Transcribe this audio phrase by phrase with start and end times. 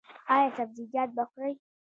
[0.33, 1.53] ایا سبزیجات به خورئ؟